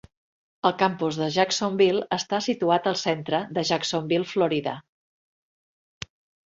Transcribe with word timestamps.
El 0.69 0.71
campus 0.83 1.19
de 1.23 1.27
Jacksonville 1.35 2.07
està 2.19 2.39
situat 2.47 2.91
al 2.93 2.99
centre 3.05 3.45
de 3.59 3.67
Jacksonville, 3.73 4.31
Florida. 4.35 4.79